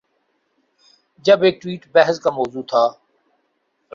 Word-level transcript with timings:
جب 1.25 1.41
ایک 1.43 1.61
ٹویٹ 1.61 1.87
بحث 1.93 2.19
کا 2.19 2.29
مو 2.29 2.43
ضوع 2.53 2.63
تھا۔ 2.69 2.83